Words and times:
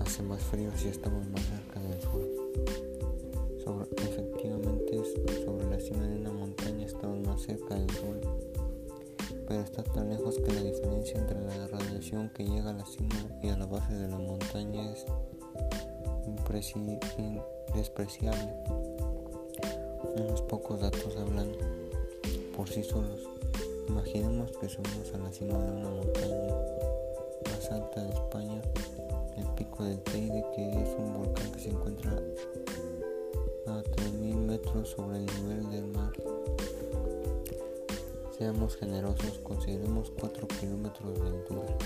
hace 0.00 0.22
más 0.22 0.42
frío 0.42 0.70
si 0.76 0.88
estamos 0.88 1.28
más 1.28 1.42
cerca 1.42 1.80
del 1.80 2.00
sol. 2.00 2.28
Sobre, 3.62 3.86
efectivamente, 3.96 5.02
sobre 5.44 5.70
la 5.70 5.80
cima 5.80 6.06
de 6.06 6.16
una 6.16 6.32
montaña 6.32 6.86
estamos 6.86 7.26
más 7.26 7.42
cerca 7.42 7.74
del 7.74 7.90
sol, 7.90 8.20
pero 9.46 9.60
está 9.60 9.82
tan 9.82 10.08
lejos 10.08 10.38
que 10.38 10.52
la 10.52 10.62
diferencia 10.62 11.18
entre 11.18 11.40
la 11.40 11.66
radiación 11.66 12.30
que 12.30 12.44
llega 12.44 12.70
a 12.70 12.74
la 12.74 12.86
cima 12.86 13.14
y 13.42 13.48
a 13.48 13.56
la 13.56 13.66
base 13.66 13.94
de 13.94 14.08
la 14.08 14.18
montaña 14.18 14.92
es 14.92 15.04
despreciable. 17.74 18.52
Unos 20.16 20.42
pocos 20.42 20.80
datos 20.80 21.16
hablan 21.16 21.52
por 22.56 22.68
sí 22.68 22.82
solos. 22.82 23.28
Imaginemos 23.88 24.50
que 24.58 24.68
subimos 24.68 25.12
a 25.14 25.18
la 25.18 25.32
cima 25.32 25.58
de 25.58 25.70
una 25.70 25.90
montaña 25.90 26.54
más 27.68 27.80
alta 27.80 28.02
de 28.02 28.10
España, 28.12 28.62
el 29.36 29.46
pico 29.54 29.84
del 29.84 29.98
Teide, 30.00 30.44
que 30.54 30.82
es 30.82 30.88
un 30.98 31.14
volcán 31.14 31.50
que 31.52 31.60
se 31.60 31.70
encuentra 31.70 32.12
a 33.66 33.82
3.000 33.82 34.34
metros 34.36 34.90
sobre 34.90 35.18
el 35.18 35.26
nivel 35.26 35.70
del 35.70 35.86
mar. 35.88 36.12
Seamos 38.36 38.76
generosos, 38.76 39.38
consideremos 39.42 40.12
4 40.18 40.46
kilómetros 40.60 41.20
de 41.20 41.26
altura. 41.28 41.76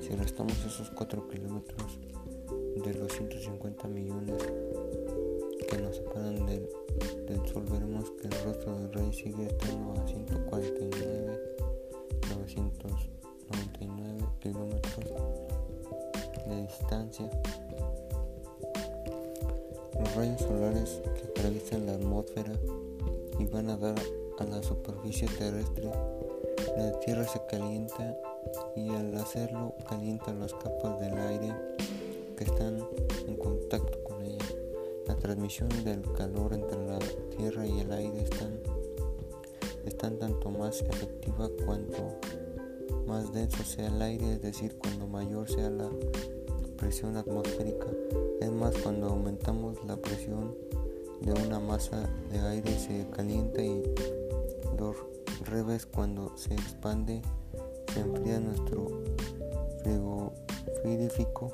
Si 0.00 0.14
restamos 0.14 0.56
esos 0.64 0.90
4 0.90 1.28
kilómetros 1.28 1.98
de 2.84 2.94
los 2.94 3.12
150 3.12 3.88
millones 3.88 4.42
que 5.68 5.78
nos 5.78 5.96
separan 5.96 6.46
del 6.46 6.68
del 7.26 7.46
Sol 7.48 7.64
veremos 7.68 8.10
que 8.12 8.28
el 8.28 8.44
rostro 8.44 8.78
del 8.78 8.92
Rey 8.92 9.12
sigue 9.12 9.46
estando 9.46 10.00
a 10.00 10.06
149, 10.06 11.56
999 12.30 13.25
distancia. 16.78 17.30
Los 19.98 20.14
rayos 20.14 20.40
solares 20.40 21.00
que 21.14 21.28
atraviesan 21.28 21.86
la 21.86 21.94
atmósfera 21.94 22.52
y 23.38 23.44
van 23.46 23.70
a 23.70 23.76
dar 23.76 23.96
a 24.38 24.44
la 24.44 24.62
superficie 24.62 25.28
terrestre, 25.38 25.90
la 26.76 26.98
Tierra 27.00 27.26
se 27.26 27.40
calienta 27.46 28.16
y 28.74 28.90
al 28.90 29.16
hacerlo 29.16 29.74
calienta 29.88 30.32
las 30.34 30.52
capas 30.54 31.00
del 31.00 31.16
aire 31.18 31.54
que 32.36 32.44
están 32.44 32.86
en 33.26 33.36
contacto 33.36 34.02
con 34.04 34.22
ella. 34.22 34.44
La 35.06 35.16
transmisión 35.16 35.68
del 35.84 36.02
calor 36.12 36.52
entre 36.52 36.84
la 36.86 36.98
tierra 37.36 37.66
y 37.66 37.80
el 37.80 37.92
aire 37.92 38.22
están, 38.22 38.60
están 39.84 40.18
tanto 40.18 40.50
más 40.50 40.82
efectiva 40.82 41.48
cuanto 41.64 42.18
más 43.06 43.32
denso 43.32 43.62
sea 43.62 43.86
el 43.86 44.02
aire, 44.02 44.32
es 44.32 44.42
decir, 44.42 44.76
cuando 44.78 45.06
mayor 45.06 45.48
sea 45.48 45.70
la 45.70 45.88
presión 46.76 47.16
atmosférica. 47.16 47.86
Es 48.40 48.50
más, 48.50 48.76
cuando 48.78 49.08
aumentamos 49.08 49.82
la 49.84 49.96
presión 49.96 50.54
de 51.20 51.32
una 51.32 51.58
masa 51.58 52.08
de 52.30 52.38
aire 52.40 52.78
se 52.78 53.06
calienta 53.10 53.62
y 53.62 53.82
dos 54.76 54.96
revés 55.46 55.86
cuando 55.86 56.36
se 56.36 56.52
expande 56.54 57.22
se 57.92 58.00
enfría 58.00 58.38
nuestro 58.40 59.02
frigorífico 60.82 61.52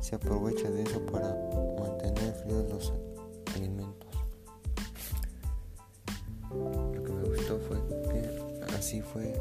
se 0.00 0.16
aprovecha 0.16 0.68
de 0.70 0.82
eso 0.82 1.00
para 1.06 1.34
mantener 1.78 2.34
fríos 2.34 2.68
los 2.68 2.92
alimentos. 3.54 4.08
Lo 6.50 7.02
que 7.02 7.12
me 7.12 7.28
gustó 7.28 7.58
fue 7.60 7.78
que 8.10 8.74
así 8.76 9.00
fue, 9.00 9.32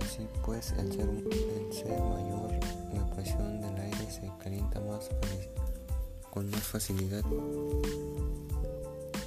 así 0.00 0.26
pues 0.44 0.72
el 0.78 0.92
ser, 0.92 1.06
mayor, 1.06 2.50
la 2.92 3.06
presión 3.14 3.60
del 3.60 3.76
aire 3.76 4.10
se 4.10 4.30
calienta 4.42 4.80
más 4.80 5.10
con 6.30 6.50
más 6.50 6.62
facilidad 6.62 7.24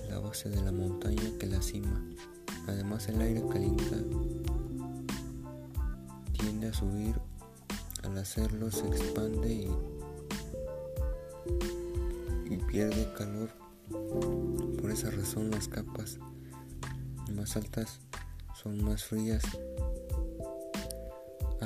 la 0.09 0.19
base 0.19 0.49
de 0.49 0.61
la 0.61 0.71
montaña 0.71 1.23
que 1.39 1.47
la 1.47 1.61
cima. 1.61 2.03
Además 2.67 3.07
el 3.07 3.21
aire 3.21 3.43
calienta 3.47 3.97
tiende 6.33 6.67
a 6.67 6.73
subir, 6.73 7.15
al 8.03 8.17
hacerlo 8.17 8.71
se 8.71 8.87
expande 8.87 9.69
y 12.49 12.57
pierde 12.57 13.11
calor. 13.17 13.49
Por 14.81 14.91
esa 14.91 15.09
razón 15.11 15.49
las 15.51 15.67
capas 15.67 16.19
más 17.33 17.55
altas 17.55 17.99
son 18.55 18.83
más 18.83 19.03
frías. 19.03 19.43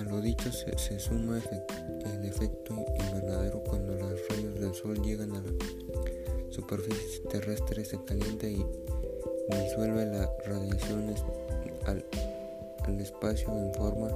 A 0.01 0.03
lo 0.03 0.19
dicho 0.19 0.51
se, 0.51 0.99
suma 0.99 1.37
el 1.37 2.25
efecto 2.25 2.73
invernadero 2.99 3.61
cuando 3.63 3.93
los 3.93 4.27
rayos 4.29 4.59
del 4.59 4.73
sol 4.73 4.99
llegan 4.99 5.31
a 5.35 5.41
la 5.41 5.51
superficie 6.49 7.19
terrestre, 7.29 7.85
se 7.85 8.03
calienta 8.03 8.47
y 8.47 8.65
disuelve 9.63 10.07
la 10.07 10.27
radiación 10.47 11.13
al, 11.85 12.03
al 12.83 12.99
espacio 12.99 13.55
en 13.55 13.71
forma 13.75 14.09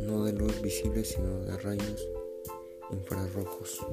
no 0.00 0.22
de 0.22 0.32
luz 0.32 0.62
visible 0.62 1.04
sino 1.04 1.40
de 1.40 1.56
rayos 1.58 2.08
infrarrojos. 2.92 3.84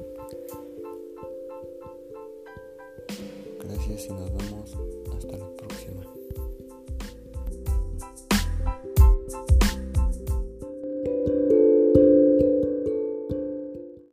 Gracias 3.60 4.06
y 4.06 4.12
nos 4.12 4.32
vemos 4.32 4.76
hasta 5.16 5.36
la 5.36 5.48
próxima. 5.56 6.23